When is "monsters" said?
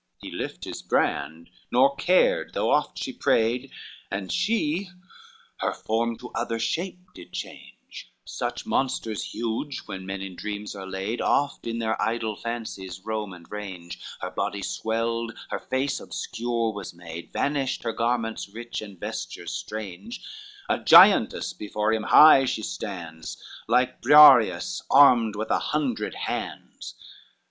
8.65-9.21